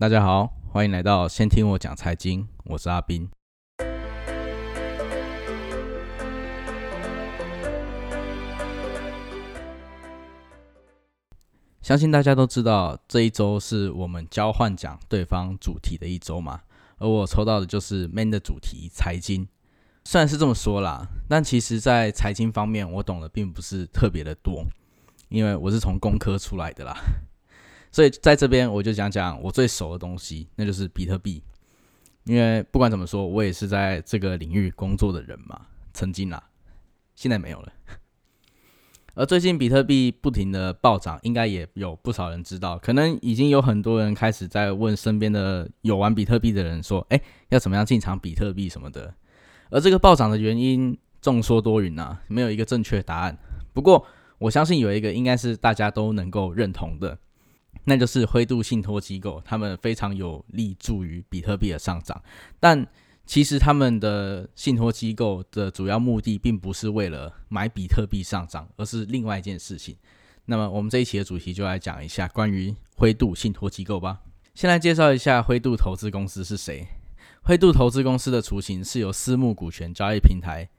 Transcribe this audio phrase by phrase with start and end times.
[0.00, 3.28] 大家好，欢迎来到先听我讲财经，我是阿斌。
[11.82, 16.62] 相信大家都知道，这一周是我们交换讲对方主题的一周嘛，
[16.96, 19.46] 而我抽到的就是 Man 的主题财经。
[20.06, 24.64] 虽然是这么说啦，但其实，在财经方面，我懂的并不是特别的多，
[25.28, 26.96] 因为我是从工科出来的啦。
[27.92, 31.42] 所以在这边，我就讲讲我最熟的东西，那就是比特币。
[32.24, 36.42] 因为不管怎么说，我也是在这个领域工作的人嘛，曾经啦，
[37.14, 37.72] 现在没有了。
[39.14, 49.12] 而最近比特币不停的暴涨，应该也有不少人知道，可能已经有很多人开始在问身边的有玩比特币的人说：“哎，要怎么样进场比特币什么的？”
[49.70, 53.36] 而这个暴涨的原因众说多云啊，没有一个正确答案。
[53.72, 54.06] 不过
[54.38, 57.18] 我相信有一个应该是大家都能够认同的，
[57.90, 62.22] 那就是灰度信托机构，他们非常有利助于比特币的上涨。
[62.60, 62.86] 但
[63.26, 69.96] 其实他们的信托机构的主要目的并不是为了买比特币上涨，而是另外一件事情。
[70.44, 74.20] 那么我们这一期的主题就来讲一下关于灰度信托机构吧。
[74.54, 76.86] 先来介绍一下灰度投资公司是谁。
[77.42, 80.70] 灰度投资公司的雏形是由私募股权交易平台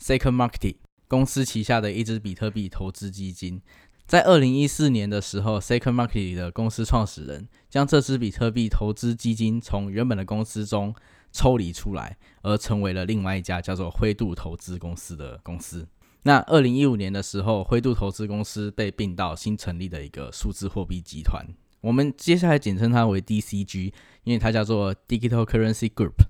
[0.00, 0.76] Second Market
[1.08, 3.60] 公司旗下的一支比特币投资基金。
[4.06, 10.94] 在二零一四年的时候 s e c o n Market 的公司创始人将这支比特币投资基金从原本的公司中
[11.32, 15.88] 抽离出来，而成为了另外一家叫做灰度投资公司的公司。
[16.24, 21.42] 那二零一五年的时候，灰度投资公司被并到新成立的一个数字货币集团，
[21.80, 23.92] 我们接下来简称它为 DCG，
[24.24, 26.26] 因为它叫做 Digital Currency Group。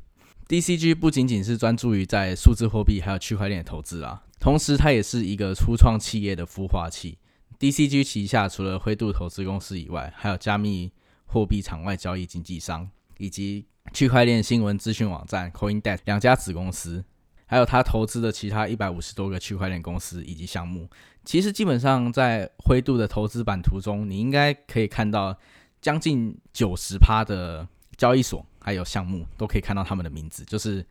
[0.48, 7.19] DCG 不仅仅是专注于在数字货币还有区块链的投资啊，同时它也是一个初创企业的孵化器。
[7.58, 10.91] DCG 旗下除了灰度投资公司以外，还有加密
[11.27, 12.88] 货币场外交易经纪商
[13.19, 17.05] 以及区块链新闻资讯网站 CoinDesk 两家子公司，
[17.46, 20.89] 还有他投资的其他一百五十多个区块链公司以及项目。
[21.24, 25.36] 其实基本上在灰度的投资版图中，你应该可以看到
[25.80, 30.84] 将近九十趴的交易所还有项目都可以看到他们的名字，就是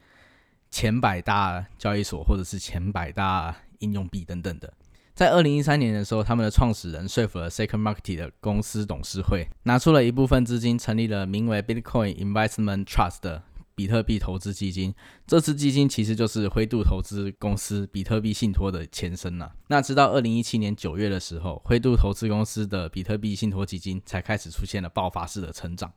[0.72, 4.74] 前百大交易所或者是前百大应用币等等的。
[5.16, 13.44] 在二零一三年的时候，他们的创始人说服了 Second Market 的公司董事会，拿出了一部分资金，成立了名为 Bitcoin Investment Trust 的
[13.76, 14.92] 比特币投资基金。
[15.28, 19.54] 这支基金其实就是灰度投资公司比特币信托的前身了。
[19.68, 25.94] 那直到二零一七年九月的时候，灰度投资公司的比特币信托基金才开始出现了爆发式的成长。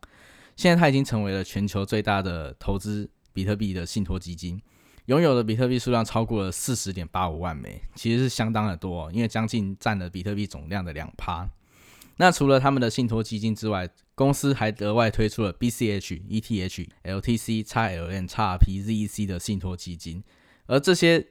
[0.56, 4.60] 现在它已经成为了全球最大的投资比特币的信托基金。
[5.06, 11.48] 拥有的比特币数量超过了四十点八五万枚，其实是相当的多，因为将近占了比特币总量的两趴。
[12.16, 20.24] 那除了他们的信托基金之外，公司还额外推出了 BCH、ETH、LTC、XLM、XRP、ZEC 的信托基金，
[20.66, 21.24] 而这些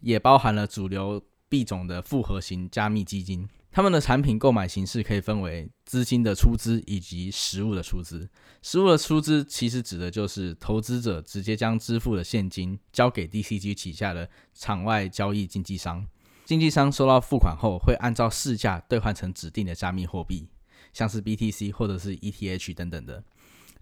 [0.00, 3.48] 也包含了主流币种的复合型加密基金。
[3.76, 8.26] 他们的产品购买形式可以分为资金的出资以及实物的出资。
[8.62, 16.06] 实物的出资其实指的就是投资者直接将支付的现金交给 DCG 旗下的场外交易经纪商，
[16.46, 20.48] 经纪商收到付款后会按照市价兑换成指定的加密货币，
[20.94, 23.22] 像是 BTC 或者是 ETH 等等的，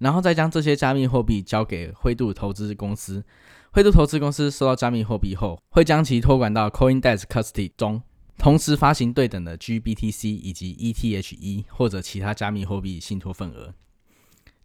[0.00, 3.25] 然后再将这些加密货币交给灰度投资公司。
[3.71, 8.03] 灰度投资公司收到加密货币后，会将其托管到 CoinDesk Custody 中。
[8.37, 13.75] 同时发行对等的 GBTC 以及 ETHE 或者其他加密货币信托份额。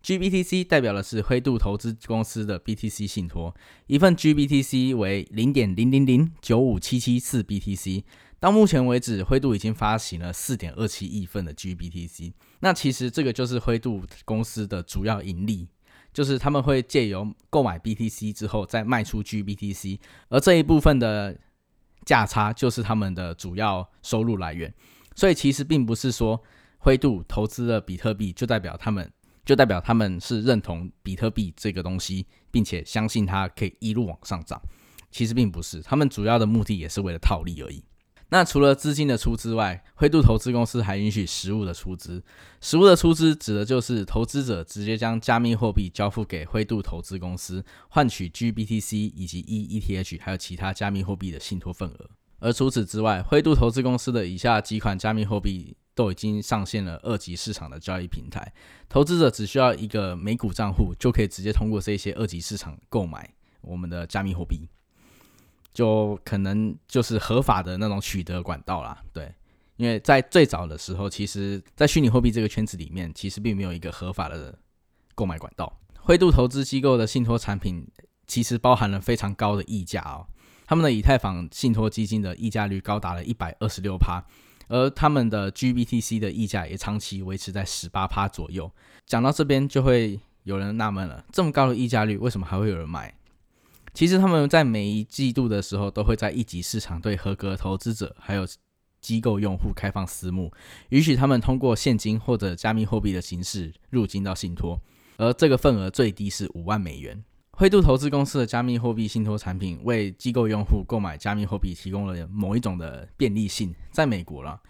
[0.03, 3.53] GBTC 代表的是灰度投资公司的 BTC 信托，
[3.87, 8.03] 一份 GBTC 为零点零零零九五七七四 BTC。
[8.39, 12.31] 到目前为止，灰度已经发行了四点二七亿份的 GBTC。
[12.61, 15.67] 那其实这个就是灰度公司的主要盈利，
[16.13, 19.99] 就是他们会借由购买 BTC 之后再卖出 GBTC，
[20.29, 21.37] 而这一部分的。
[22.05, 24.73] 价差就是他们的主要收入来源，
[25.15, 26.41] 所以其实并不是说
[26.77, 29.11] 灰度投资了比特币就代表他们
[29.45, 34.61] 就代表他们是认同比特币这个东西，并且相信它可以一路往上涨。
[35.11, 37.83] 其实并不是，他们主要的目的也是为了套利而已。
[38.31, 42.23] 那除了资金的出资外，灰度投资公司还允许实物的出资。
[42.61, 52.09] 实物的出资指的就是投资者直接将加密货币交付给灰度投资公司，换取 GBTC 以及 EETH 还有其他加密货币的信托份额。
[52.37, 58.53] 而除此之外，灰度投资公司的以下几款加密货币都已经上线了二级市场的交易平台，
[58.87, 64.69] 投资者只需要一个美股账户，就可以直接通过这些二级市场购买我们的加密货币。
[65.79, 69.33] 就可能就是合法的那种取得管道啦，对，
[69.77, 74.53] 因为在最早的时候，其实，在虚拟货币这个圈子里面，其实并没有一个合法的
[75.15, 75.79] 购买管道。
[75.95, 77.87] 灰度投资机构的信托产品
[78.27, 80.27] 其实包含了非常高的溢价哦，
[80.67, 84.21] 他们的以太坊信托基金的溢价率高达了一百二十六趴，
[84.67, 88.69] 而他们的 GBTC 的溢价也长期维持在十八趴左右。
[89.05, 93.15] 讲到这边，就会有人纳闷了：这么高的溢价率，为什么还会有人买？
[93.99, 98.47] 其实他们在每一季度的时候，都会在一级市场对合格投资者还有
[99.01, 100.49] 机构用户开放私募，
[100.87, 104.81] 允许他们通过现金或者加密货币的形式入金到信托，
[105.17, 107.21] 而这个份额最低是五万美元。
[107.51, 113.75] 灰度投资公司的加密货币信托产品为机构用户购买加密货币提供了某一种的便利性。
[113.91, 114.61] 在美国了，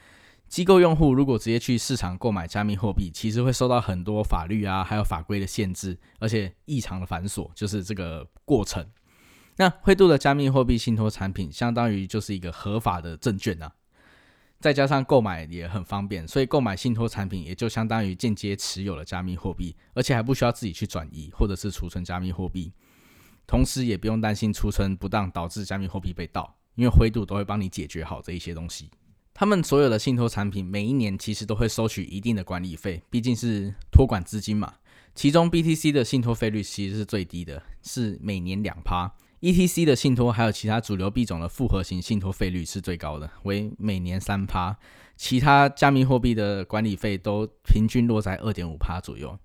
[0.48, 8.84] 机构用户如果直接去市场购买加密货币，其实会受到很多法律啊还有法规的限制，而且异常的繁琐，就是这个过程。
[9.60, 13.70] 那灰度的加密货币信托产品相当于就是一个合法的证券啊，
[14.62, 22.72] 再加上购买也很方便，所以购买信托产品也就相当于间接持有了加密货币，而且还不需要自己去转移或者是储存加密货币，
[23.46, 28.90] 同时也不用担心储存不当导致加密货币被盗，因为灰度都会帮你解决好这一些东西。
[29.34, 34.76] 他们所有的信托产品每一年其实都会收取一定的管理费，毕竟是托管资金嘛。
[35.14, 39.14] 其中 BTC 的信托费率其实是最低的，是每年两趴。
[39.41, 44.77] ETC 的信托还有其他主流币种的复合型信托费率是最高的，为每年三趴。
[45.15, 49.38] 其他加密货币的管理费都平均落在二点五趴左右。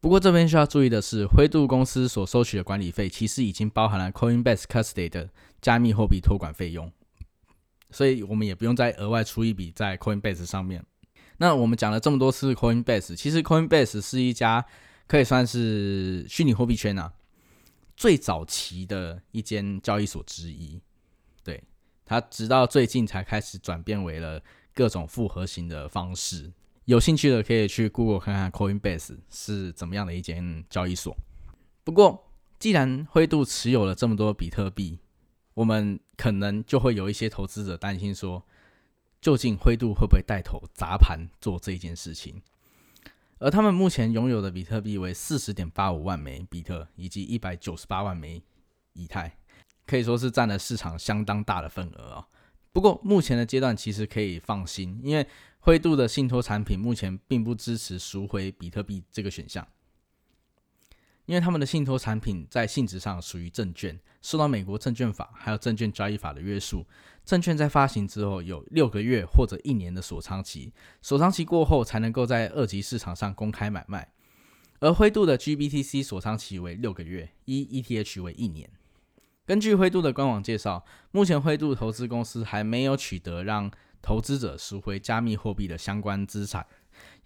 [0.00, 5.30] 不过这边需要注意的是，灰度公司所收取的管理费其实已经包含了 Coinbase Custody 的
[5.60, 6.92] 加密货币托管费用，
[7.90, 10.84] 所以我们也不用再额外出一笔在 Coinbase 上面。
[11.38, 14.64] 那我们讲了这么多次 Coinbase，其实 Coinbase 是一家
[15.06, 17.12] 可以算是虚拟货币圈啊。
[17.96, 20.80] 最早期的一间交易所之一，
[21.42, 21.62] 对
[22.04, 24.42] 它直到最近才开始转变为了
[24.74, 26.52] 各种复合型的方式。
[26.84, 31.16] 有兴趣的可以去 Google 看看 Coinbase 是怎么样的一间交易所。
[31.82, 35.00] 不过，既然灰度持有了这么多比特币，
[35.54, 38.46] 我们可能就会有一些投资者担心说，
[39.20, 42.40] 究竟灰度会不会带头砸盘做这件事情？
[43.38, 48.42] 而他们目前拥有的比特币为四十点八五万枚比特，以及一百九十八万枚
[48.94, 49.36] 以太，
[49.86, 52.28] 可以说是占了市场相当大的份额啊。
[52.72, 55.26] 不过目前的阶段其实可以放心，因为
[55.60, 59.66] 灰度的信托产品目前并不支持赎回比特币这个选项。
[61.26, 66.86] 因为他们的信托产品在性质上属于证券，受到美国证券法还有证券交易法的约束。
[67.26, 74.08] 证券在发行之后有六个月或者一年的锁仓期，锁仓期过后才能够在二级市场上公开买卖。
[74.78, 78.70] 而灰度的 GBTC 锁仓期为六个月，一 ETH 为一年。
[79.44, 83.70] 根据灰度的官网介绍，目前灰度投资公司还没有取得让
[84.00, 86.64] 投资者赎回加密货币的相关资产。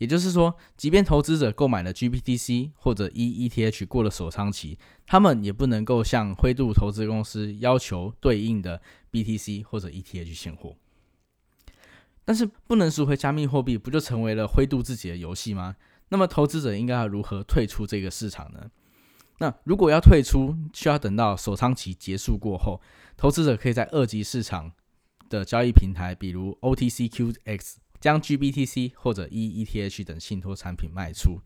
[0.00, 8.80] 也就是说，即便投资者购买了 GPTC 或者 EETH 过了锁仓期，他们也不能够向灰度投资公司要求对应的
[9.12, 10.74] BTC 或者 ETH 现货。
[12.24, 15.76] 但是不能赎回加密货币，不就成为了灰度自己的游戏吗？
[16.08, 18.70] 那么投资者应该要如何退出这个市场呢？
[19.40, 22.80] 那如果要退出，需要等到锁仓期结束过后，
[23.18, 24.72] 投资者可以在二级市场
[25.28, 27.74] 的交易平台，比如 OTCQX。
[28.00, 31.38] 将 GBTC 或者 EETH 等信托产品卖出，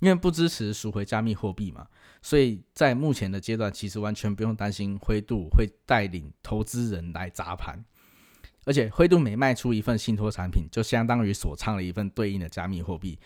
[0.00, 1.86] 因为不支持赎回加密货币嘛，
[2.22, 7.84] 所以在目前的阶段，其实完全不用担心灰度会带领投资人来砸盘。
[8.64, 13.18] 而且灰度每卖出一份信托产品，就相当于锁仓了一份对应的加密货币。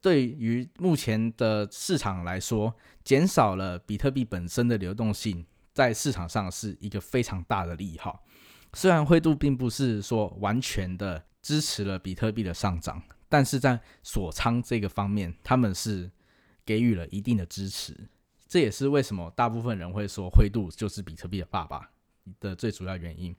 [0.00, 8.24] 对于目前的市场来说，减少了比特币本身的流动性，在市场上是一个非常大的利好。
[8.72, 11.24] 虽然灰度并不是说完全的。
[11.42, 16.10] 支持了比特币的上涨，但是在锁仓这个方面，他们是
[16.64, 17.96] 给予了一定的支持。
[18.48, 21.90] 这也是为什么大部分人会说灰度就是比特币的爸爸
[22.40, 23.34] 的最主要原因。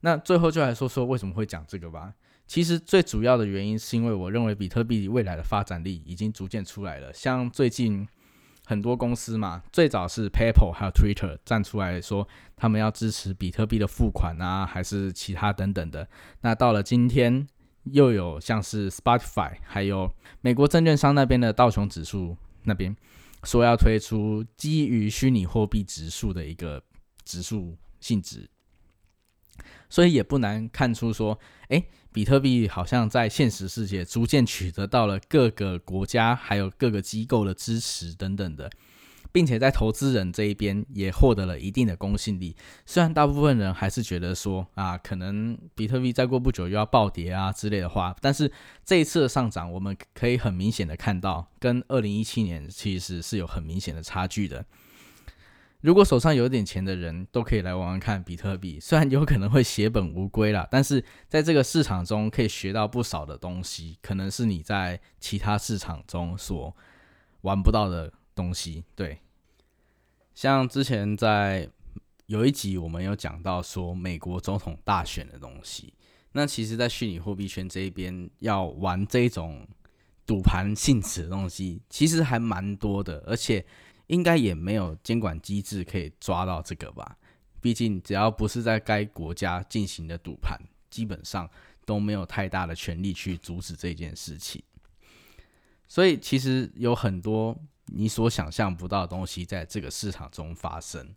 [0.00, 2.14] 那最后就来说说为什么会讲这个吧。
[2.46, 7.12] 其实最主要的原因是因为我认为比特币未来的发展力已经逐渐出来了。
[7.12, 8.06] 像最近
[8.66, 16.08] 很多公司嘛，最早是 PayPal 还有 Twitter 站出来说他们要支持比特币的付款啊，还是其他等等的。
[16.40, 17.46] 那到了今天，
[17.84, 22.96] 又有像是 Spotify，还有美国证券商那边的道琼指数那边
[23.42, 26.82] 说要推出基于虚拟货币指数的一个
[27.24, 28.48] 指数性质。
[29.88, 38.70] 所以也不难看出，说，哎，比特币好像在现实世界逐渐取得到了各个国家还有各个机构的支持等等的。
[39.32, 42.54] 并且在投资人这一边也获得了一定的公信力。
[42.86, 48.48] 虽然大部分人还是觉得说啊，可能比特币再过不久又要暴跌啊之类的话，但是
[48.84, 54.64] 这一次的上涨，我们可以很明显的看到，跟二零一七年其实是有很明显的差距的。
[55.84, 66.74] 如果手上有点钱的人都可以来玩玩看比特币，虽然有可能会血本无归啦，但是在这个市场中可以学到不少的东西，可能是你在其他市场中所
[67.42, 68.82] 玩不到的东西。
[68.94, 69.18] 对，
[70.34, 71.68] 像之前在
[72.28, 75.92] 有一集我们有讲到说美国总统大选的东西，
[76.32, 79.68] 那其实，在虚拟货币圈这一边要玩这种
[80.24, 83.66] 赌盘性质的东西，其实还蛮多的，而且。
[84.14, 87.18] 应该也没有监管机制可以抓到这个吧？
[87.60, 90.56] 毕竟只要不是在该国家进行的赌盘，
[90.88, 91.50] 基本上
[91.84, 94.62] 都没有太大的权利去阻止这件事情。
[95.88, 101.14] 所以其实有很多你所想象不到的东西在这个市场中发生，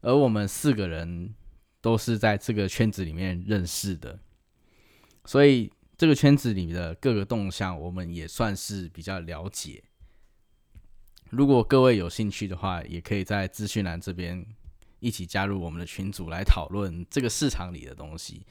[0.00, 1.34] 而我们四个人
[1.80, 4.18] 都是在这个圈子里面认识的，
[5.24, 9.82] 所以这个圈子里面的各个动向，我们也算是比较了解。
[11.30, 14.44] 如果各位有兴趣的话，也可以在资讯栏这边
[14.98, 18.46] 一起加入我们的群组来讨论这个市场里的东西。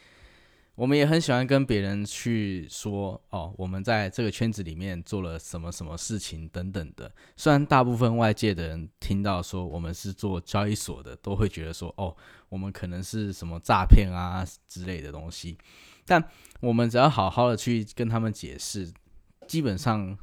[0.76, 7.12] 我们也很喜欢跟别人去说哦，我们在这个圈子里面做了什么什么事情等等的。
[7.36, 12.16] 虽然大部分外界的人听到说我们是做交易所的，都会觉得说哦，
[12.48, 15.58] 我们可能是什么诈骗啊之类的东西，
[16.06, 16.24] 但
[16.60, 18.94] 我们只要好好的去跟他们解释，
[19.48, 20.16] 基本上。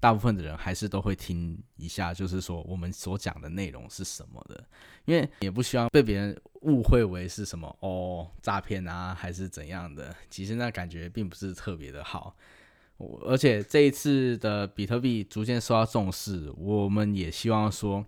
[0.00, 4.64] 大部分的人还是都会听一下，就是说我们所讲的内容是什么的，
[5.04, 10.16] 因为也不希望被别人误会为是什么哦诈骗啊，还是怎样的。
[10.30, 12.34] 其实那感觉并不是特别的好。
[13.22, 18.04] 而且这一次的比特币逐渐受到重视，我们也希望说，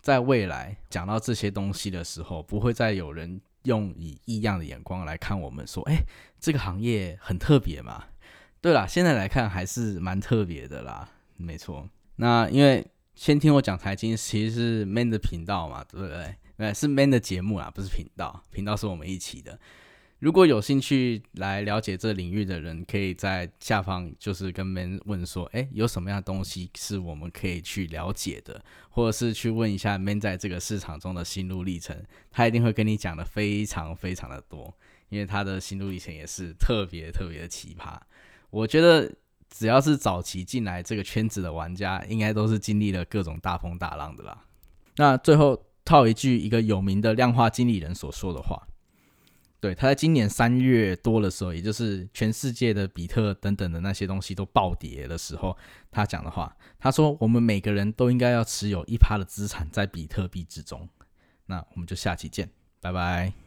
[0.00, 6.02] 在未来讲到这些东西的时候，不会再有人用以异样的眼光来看我们，说哎，
[6.40, 8.04] 这个行业很特别嘛。
[8.62, 11.10] 对啦，现在来看还是蛮特别的啦。
[11.36, 16.34] 没错，那因为先听我讲财经，其实是 Man 的频道嘛，对不对？
[16.56, 18.42] 对，是 Man 的节目啊，不是频道。
[18.52, 19.58] 频道是我们一起的。
[20.20, 34.72] 如果有兴趣来了解这领域的人，可以在下方就是跟 Man 问说，哎，有什么样的东西是我们可以去了解的，或者是去问一下 Man 在这个市场中的心路历程，他一定会跟你讲的非常非常的多，
[35.08, 37.98] 因为他的心路历程也是特别特别的奇葩。
[38.50, 39.12] 我觉得。
[39.54, 44.44] 只要是早期进来这个圈子的玩家，应该都是经历了各种大风大浪的啦。
[44.96, 48.66] 那最后套一句一个有名的量化经理人所说的话，
[49.60, 55.56] 对，他在今年三月多的时候，也就是全世界的比特等等的那些东西都暴跌的时候，
[55.90, 60.88] 他讲的话，他说：“我们每个人都应该要持有一趴的资产在比特币之中。”
[61.46, 62.48] 那我们就下期见，
[62.80, 63.41] 拜拜。